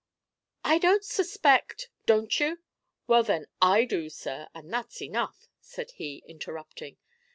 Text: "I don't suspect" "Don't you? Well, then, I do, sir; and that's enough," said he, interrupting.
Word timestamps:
"I 0.63 0.79
don't 0.79 1.05
suspect" 1.05 1.91
"Don't 2.07 2.39
you? 2.39 2.57
Well, 3.05 3.21
then, 3.21 3.45
I 3.61 3.85
do, 3.85 4.09
sir; 4.09 4.47
and 4.51 4.73
that's 4.73 4.99
enough," 4.99 5.47
said 5.59 5.91
he, 5.91 6.23
interrupting. 6.27 6.97